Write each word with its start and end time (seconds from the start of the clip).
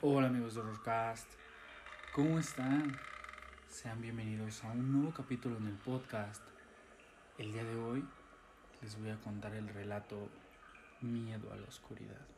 Hola 0.00 0.28
amigos 0.28 0.54
de 0.54 0.60
Horrorcast, 0.60 1.26
¿cómo 2.14 2.38
están? 2.38 2.96
Sean 3.68 4.00
bienvenidos 4.00 4.62
a 4.62 4.68
un 4.68 4.92
nuevo 4.92 5.12
capítulo 5.12 5.56
en 5.56 5.66
el 5.66 5.74
podcast. 5.74 6.40
El 7.36 7.50
día 7.50 7.64
de 7.64 7.74
hoy 7.74 8.04
les 8.80 8.96
voy 8.96 9.10
a 9.10 9.16
contar 9.16 9.56
el 9.56 9.66
relato 9.66 10.28
Miedo 11.00 11.52
a 11.52 11.56
la 11.56 11.66
oscuridad. 11.66 12.28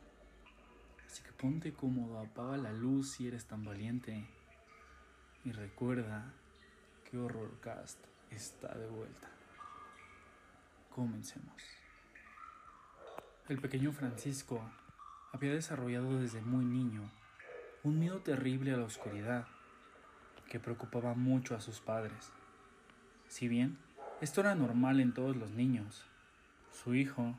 Así 1.05 1.21
que 1.21 1.33
ponte 1.33 1.71
cómodo, 1.71 2.17
apaga 2.17 2.57
la 2.57 2.73
luz 2.73 3.11
si 3.11 3.27
eres 3.27 3.45
tan 3.45 3.63
valiente 3.63 4.27
y 5.45 5.51
recuerda 5.51 6.33
que 7.07 7.19
Horrorcast 7.19 7.99
está 8.31 8.73
de 8.73 8.87
vuelta. 8.87 9.29
Comencemos. 10.89 11.61
El 13.49 13.61
pequeño 13.61 13.91
Francisco 13.91 14.59
había 15.31 15.53
desarrollado 15.53 16.19
desde 16.19 16.41
muy 16.41 16.65
niño 16.65 17.20
un 17.83 17.99
miedo 17.99 18.19
terrible 18.19 18.73
a 18.73 18.77
la 18.77 18.85
oscuridad 18.85 19.47
que 20.47 20.59
preocupaba 20.59 21.15
mucho 21.15 21.55
a 21.55 21.61
sus 21.61 21.79
padres. 21.79 22.31
Si 23.27 23.47
bien 23.47 23.77
esto 24.19 24.41
era 24.41 24.53
normal 24.53 24.99
en 24.99 25.13
todos 25.13 25.35
los 25.35 25.49
niños, 25.51 26.05
su 26.71 26.93
hijo 26.93 27.35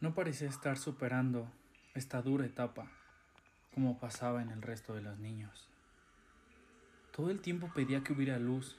no 0.00 0.14
parecía 0.14 0.48
estar 0.48 0.78
superando 0.78 1.46
esta 1.94 2.22
dura 2.22 2.46
etapa 2.46 2.90
como 3.74 3.98
pasaba 3.98 4.40
en 4.40 4.50
el 4.50 4.62
resto 4.62 4.94
de 4.94 5.02
los 5.02 5.18
niños. 5.18 5.68
Todo 7.14 7.30
el 7.30 7.40
tiempo 7.40 7.70
pedía 7.74 8.02
que 8.02 8.14
hubiera 8.14 8.38
luz 8.38 8.76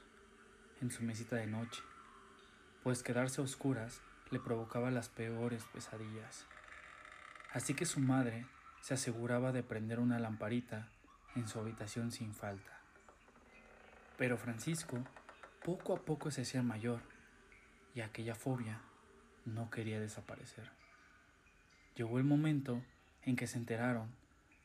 en 0.82 0.90
su 0.90 1.04
mesita 1.04 1.36
de 1.36 1.46
noche, 1.46 1.84
pues 2.84 3.04
quedarse 3.04 3.40
a 3.40 3.44
oscuras 3.44 4.02
le 4.32 4.40
provocaba 4.40 4.90
las 4.90 5.10
peores 5.10 5.64
pesadillas. 5.66 6.46
Así 7.52 7.76
que 7.76 7.86
su 7.86 8.00
madre 8.00 8.48
se 8.84 8.96
aseguraba 8.96 9.54
de 9.54 9.64
prender 9.64 10.02
una 10.02 10.20
lamparita 10.20 10.90
en 11.38 11.48
su 11.48 11.58
habitación 11.58 12.12
sin 12.12 12.34
falta. 12.34 12.82
Pero 14.18 14.38
Francisco 14.38 15.02
poco 15.64 15.96
a 15.96 16.02
poco 16.02 16.32
se 16.32 16.42
hacía 16.42 16.64
mayor 16.64 17.00
y 17.96 18.02
aquella 18.02 18.36
fobia 18.36 18.82
no 19.46 19.70
quería 19.70 20.02
desaparecer. 20.02 20.70
Llegó 21.96 22.18
el 22.18 22.26
momento 22.26 22.84
en 23.22 23.38
que 23.38 23.48
se 23.48 23.58
enteraron 23.58 24.10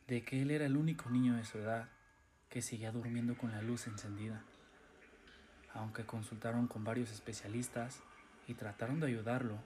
de 0.08 0.24
que 0.24 0.42
él 0.42 0.50
era 0.50 0.66
el 0.66 0.76
único 0.76 1.08
niño 1.10 1.36
de 1.36 1.44
su 1.44 1.58
edad 1.58 1.88
que 2.48 2.60
seguía 2.60 2.90
durmiendo 2.90 3.38
con 3.38 3.52
la 3.52 3.62
luz 3.62 3.86
encendida. 3.86 4.42
Aunque 5.74 6.04
consultaron 6.04 6.66
con 6.66 6.82
varios 6.82 7.12
especialistas 7.12 8.00
y 8.48 8.54
trataron 8.54 8.98
de 8.98 9.06
ayudarlo, 9.06 9.58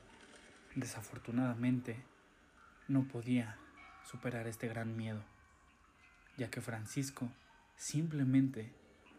desafortunadamente 0.75 2.05
no 2.86 3.05
podía 3.05 3.56
superar 4.05 4.47
este 4.47 4.69
gran 4.69 4.97
miedo, 4.97 5.22
ya 6.36 6.50
que 6.50 6.61
Francisco 6.61 7.31
simplemente 7.77 8.72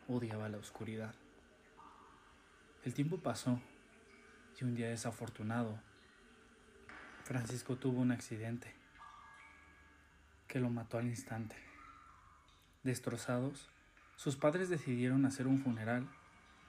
odiaba 0.08 0.50
la 0.50 0.58
oscuridad. 0.58 1.16
El 2.84 2.94
tiempo 2.94 3.18
pasó 3.18 3.60
y 4.60 4.64
un 4.64 4.76
día 4.76 4.90
desafortunado, 4.90 5.80
Francisco 7.24 7.78
tuvo 7.78 8.02
un 8.02 8.12
accidente 8.12 8.74
que 10.48 10.60
lo 10.60 10.70
mató 10.70 10.98
al 10.98 11.08
instante. 11.08 11.56
Destrozados, 12.84 13.70
sus 14.18 14.36
padres 14.36 14.70
decidieron 14.70 15.26
hacer 15.26 15.48
un 15.48 15.60
funeral 15.60 16.08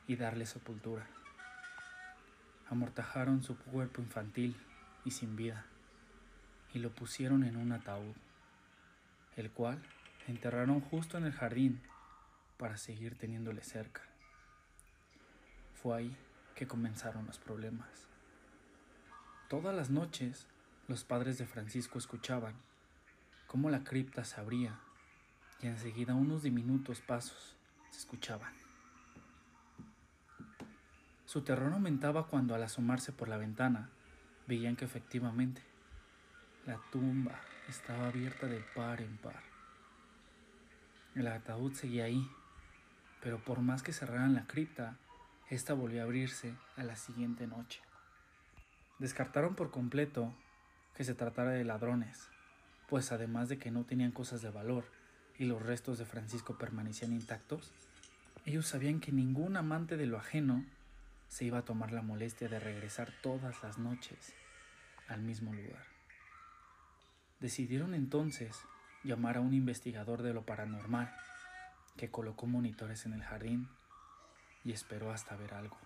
y 0.06 0.16
darle 0.16 0.46
sepultura. 0.46 1.06
Amortajaron 2.70 3.42
su 3.42 3.58
cuerpo 3.58 4.00
infantil 4.00 4.56
y 5.04 5.10
sin 5.10 5.36
vida 5.36 5.66
y 6.74 6.80
lo 6.80 6.90
pusieron 6.90 7.44
en 7.44 7.56
un 7.56 7.72
ataúd, 7.72 8.14
el 9.36 9.50
cual 9.50 9.80
enterraron 10.26 10.80
justo 10.80 11.16
en 11.16 11.24
el 11.24 11.32
jardín 11.32 11.80
para 12.58 12.76
seguir 12.76 13.16
teniéndole 13.16 13.62
cerca. 13.62 14.02
Fue 15.80 15.96
ahí 15.96 16.16
que 16.56 16.66
comenzaron 16.66 17.26
los 17.26 17.38
problemas. 17.38 18.08
Todas 19.48 19.74
las 19.74 19.88
noches 19.88 20.48
los 20.88 21.04
padres 21.04 21.38
de 21.38 21.46
Francisco 21.46 21.98
escuchaban 21.98 22.54
cómo 23.46 23.70
la 23.70 23.84
cripta 23.84 24.24
se 24.24 24.40
abría 24.40 24.78
y 25.62 25.68
enseguida 25.68 26.14
unos 26.14 26.42
diminutos 26.42 27.00
pasos 27.00 27.54
se 27.90 28.00
escuchaban. 28.00 28.52
Su 31.24 31.42
terror 31.42 31.72
aumentaba 31.72 32.26
cuando 32.26 32.54
al 32.54 32.62
asomarse 32.64 33.12
por 33.12 33.28
la 33.28 33.36
ventana 33.36 33.90
veían 34.46 34.76
que 34.76 34.84
efectivamente 34.84 35.73
la 36.66 36.80
tumba 36.90 37.38
estaba 37.68 38.08
abierta 38.08 38.46
de 38.46 38.60
par 38.74 39.02
en 39.02 39.16
par. 39.18 39.42
El 41.14 41.26
ataúd 41.26 41.74
seguía 41.74 42.04
ahí, 42.04 42.26
pero 43.20 43.38
por 43.38 43.60
más 43.60 43.82
que 43.82 43.92
cerraran 43.92 44.34
la 44.34 44.46
cripta, 44.46 44.96
esta 45.50 45.74
volvió 45.74 46.00
a 46.00 46.04
abrirse 46.04 46.54
a 46.76 46.82
la 46.82 46.96
siguiente 46.96 47.46
noche. 47.46 47.82
Descartaron 48.98 49.54
por 49.54 49.70
completo 49.70 50.34
que 50.96 51.04
se 51.04 51.14
tratara 51.14 51.50
de 51.50 51.64
ladrones, 51.64 52.28
pues 52.88 53.12
además 53.12 53.50
de 53.50 53.58
que 53.58 53.70
no 53.70 53.84
tenían 53.84 54.12
cosas 54.12 54.40
de 54.40 54.50
valor 54.50 54.84
y 55.38 55.44
los 55.44 55.60
restos 55.60 55.98
de 55.98 56.06
Francisco 56.06 56.56
permanecían 56.56 57.12
intactos, 57.12 57.72
ellos 58.46 58.66
sabían 58.66 59.00
que 59.00 59.12
ningún 59.12 59.56
amante 59.56 59.96
de 59.96 60.06
lo 60.06 60.16
ajeno 60.16 60.64
se 61.28 61.44
iba 61.44 61.58
a 61.58 61.64
tomar 61.64 61.92
la 61.92 62.02
molestia 62.02 62.48
de 62.48 62.58
regresar 62.58 63.12
todas 63.22 63.62
las 63.62 63.78
noches 63.78 64.32
al 65.08 65.20
mismo 65.20 65.52
lugar. 65.52 65.93
Decidieron 67.40 67.94
entonces 67.94 68.60
llamar 69.02 69.36
a 69.36 69.40
un 69.40 69.52
investigador 69.54 70.22
de 70.22 70.32
lo 70.32 70.44
paranormal, 70.44 71.14
que 71.96 72.10
colocó 72.10 72.46
monitores 72.46 73.06
en 73.06 73.12
el 73.12 73.22
jardín 73.22 73.68
y 74.64 74.72
esperó 74.72 75.12
hasta 75.12 75.36
ver 75.36 75.54
algo. 75.54 75.76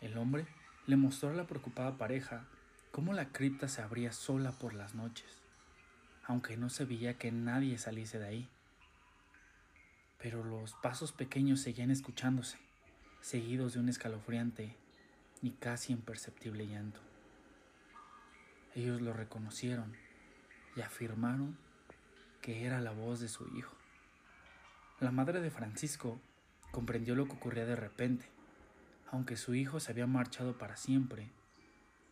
El 0.00 0.16
hombre 0.16 0.46
le 0.86 0.96
mostró 0.96 1.30
a 1.30 1.34
la 1.34 1.46
preocupada 1.46 1.96
pareja 1.96 2.46
cómo 2.90 3.12
la 3.12 3.28
cripta 3.28 3.68
se 3.68 3.82
abría 3.82 4.12
sola 4.12 4.52
por 4.52 4.74
las 4.74 4.94
noches, 4.94 5.42
aunque 6.24 6.56
no 6.56 6.70
se 6.70 6.84
veía 6.84 7.18
que 7.18 7.30
nadie 7.30 7.78
saliese 7.78 8.18
de 8.18 8.26
ahí. 8.26 8.48
Pero 10.20 10.42
los 10.42 10.72
pasos 10.74 11.12
pequeños 11.12 11.60
seguían 11.60 11.90
escuchándose, 11.90 12.58
seguidos 13.20 13.74
de 13.74 13.80
un 13.80 13.88
escalofriante 13.88 14.74
y 15.42 15.50
casi 15.50 15.92
imperceptible 15.92 16.66
llanto. 16.66 17.07
Ellos 18.74 19.00
lo 19.00 19.12
reconocieron 19.12 19.94
y 20.76 20.80
afirmaron 20.80 21.58
que 22.40 22.64
era 22.64 22.80
la 22.80 22.92
voz 22.92 23.20
de 23.20 23.28
su 23.28 23.46
hijo. 23.56 23.74
La 25.00 25.10
madre 25.10 25.40
de 25.40 25.50
Francisco 25.50 26.20
comprendió 26.70 27.14
lo 27.14 27.26
que 27.26 27.32
ocurría 27.32 27.66
de 27.66 27.76
repente. 27.76 28.26
Aunque 29.10 29.36
su 29.36 29.54
hijo 29.54 29.80
se 29.80 29.92
había 29.92 30.06
marchado 30.06 30.58
para 30.58 30.76
siempre, 30.76 31.30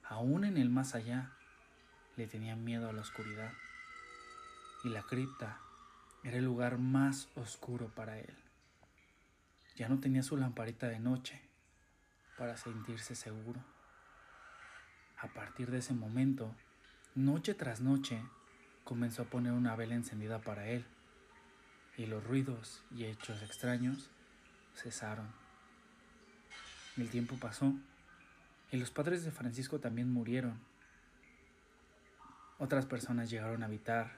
aún 0.04 0.44
en 0.44 0.56
el 0.56 0.70
más 0.70 0.94
allá, 0.94 1.32
le 2.16 2.26
tenía 2.26 2.56
miedo 2.56 2.88
a 2.88 2.92
la 2.92 3.02
oscuridad. 3.02 3.52
Y 4.84 4.88
la 4.88 5.02
cripta 5.02 5.60
era 6.24 6.38
el 6.38 6.44
lugar 6.44 6.78
más 6.78 7.28
oscuro 7.36 7.88
para 7.94 8.18
él. 8.18 8.34
Ya 9.76 9.88
no 9.88 10.00
tenía 10.00 10.22
su 10.22 10.36
lamparita 10.36 10.88
de 10.88 10.98
noche 10.98 11.40
para 12.38 12.56
sentirse 12.56 13.14
seguro. 13.14 13.60
A 15.26 15.28
partir 15.28 15.72
de 15.72 15.78
ese 15.78 15.92
momento, 15.92 16.54
noche 17.16 17.54
tras 17.54 17.80
noche, 17.80 18.22
comenzó 18.84 19.22
a 19.22 19.24
poner 19.24 19.54
una 19.54 19.74
vela 19.74 19.96
encendida 19.96 20.40
para 20.40 20.68
él, 20.68 20.84
y 21.96 22.06
los 22.06 22.22
ruidos 22.22 22.84
y 22.92 23.06
hechos 23.06 23.42
extraños 23.42 24.08
cesaron. 24.76 25.26
El 26.96 27.10
tiempo 27.10 27.36
pasó, 27.40 27.74
y 28.70 28.76
los 28.76 28.92
padres 28.92 29.24
de 29.24 29.32
Francisco 29.32 29.80
también 29.80 30.12
murieron. 30.12 30.60
Otras 32.58 32.86
personas 32.86 33.28
llegaron 33.28 33.64
a 33.64 33.66
habitar 33.66 34.12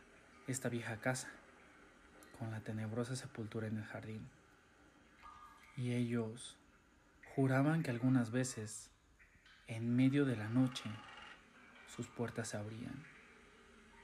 esta 0.47 0.69
vieja 0.69 0.99
casa, 0.99 1.31
con 2.39 2.51
la 2.51 2.61
tenebrosa 2.61 3.17
sepultura 3.17 3.67
en 3.67 3.79
el 3.79 3.85
jardín. 3.85 4.29
Y 5.75 5.93
ellos 5.93 6.59
juraban 7.35 7.83
que 7.83 7.91
algunas 7.91 8.31
veces 8.31 8.91
en 9.69 9.95
medio 9.95 10.25
de 10.25 10.37
la 10.37 10.49
noche 10.49 10.91
sus 11.95 12.09
puertas 12.09 12.49
se 12.49 12.57
abrían 12.57 13.05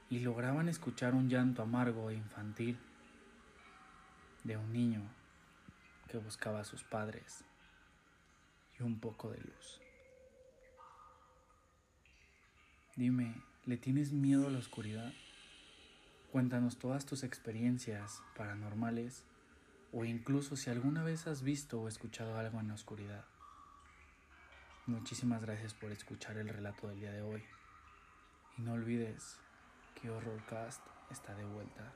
y 0.09 0.19
lograban 0.19 0.69
escuchar 0.69 1.15
un 1.15 1.27
llanto 1.27 1.63
amargo 1.63 2.09
e 2.09 2.15
infantil 2.15 2.77
de 4.43 4.57
un 4.57 4.71
niño 4.71 5.01
que 6.07 6.17
buscaba 6.17 6.61
a 6.61 6.65
sus 6.65 6.83
padres 6.83 7.43
y 8.79 8.83
un 8.83 8.99
poco 8.99 9.31
de 9.31 9.39
luz. 9.39 9.81
Dime, 12.95 13.35
¿le 13.65 13.77
tienes 13.77 14.11
miedo 14.11 14.47
a 14.47 14.51
la 14.51 14.59
oscuridad? 14.59 15.11
Cuéntanos 16.31 16.77
todas 16.77 17.05
tus 17.05 17.23
experiencias 17.23 18.21
paranormales 18.37 19.23
o 19.91 20.05
incluso 20.05 20.55
si 20.55 20.69
alguna 20.69 21.03
vez 21.03 21.27
has 21.27 21.41
visto 21.41 21.81
o 21.81 21.87
escuchado 21.87 22.37
algo 22.37 22.59
en 22.59 22.67
la 22.67 22.75
oscuridad. 22.75 23.25
Muchísimas 24.87 25.41
gracias 25.41 25.73
por 25.73 25.91
escuchar 25.91 26.37
el 26.37 26.47
relato 26.47 26.87
del 26.87 26.99
día 26.99 27.11
de 27.11 27.23
hoy. 27.23 27.43
Y 28.55 28.61
no 28.61 28.73
olvides 28.73 29.39
que 29.99 30.11
Horrorcast 30.11 30.79
está 31.09 31.33
de 31.33 31.43
vuelta. 31.43 31.91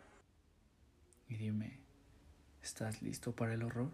dime, 1.28 1.78
¿estás 2.64 3.04
listo 3.04 3.32
para 3.32 3.54
el 3.54 3.62
horror? 3.62 3.92